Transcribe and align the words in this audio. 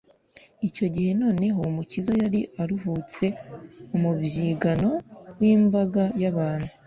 icyo 0.67 0.85
gihe 0.93 1.11
noneho 1.23 1.59
umukiza 1.69 2.11
yari 2.21 2.41
aruhutse 2.61 3.25
umubyigano 3.95 4.89
w’imbaga 5.39 6.03
y’abantu 6.21 6.71